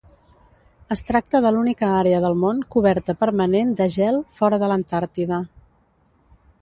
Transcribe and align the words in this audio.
Es 0.95 1.03
tracta 1.09 1.41
de 1.45 1.51
l'única 1.57 1.89
àrea 1.97 2.21
del 2.25 2.37
món 2.45 2.63
coberta 2.77 3.15
permanent 3.25 3.77
de 3.83 3.87
gel 3.97 4.19
fora 4.39 4.61
de 4.65 4.71
l'Antàrtida. 4.73 5.41